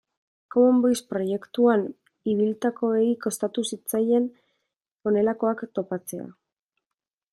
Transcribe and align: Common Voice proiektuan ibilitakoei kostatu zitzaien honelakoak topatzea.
Common 0.53 0.77
Voice 0.85 1.03
proiektuan 1.11 1.83
ibilitakoei 2.33 3.11
kostatu 3.27 3.65
zitzaien 3.75 4.27
honelakoak 5.11 5.63
topatzea. 5.79 6.27